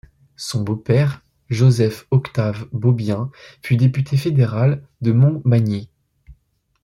[0.35, 1.21] Son beau-père,
[1.51, 3.29] Joseph-Octave Beaubien,
[3.61, 5.89] fut député fédéral de Montmagny.